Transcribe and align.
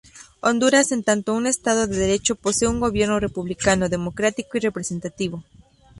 Honduras 0.41 0.91
en 0.91 1.03
tanto 1.03 1.35
un 1.35 1.45
Estado 1.45 1.85
de 1.85 1.95
Derecho 1.95 2.33
posee 2.35 2.67
un 2.67 2.79
gobierno 2.79 3.19
republicano, 3.19 3.87
democrático 3.87 4.57
y 4.57 4.61
representativo. 4.61 5.43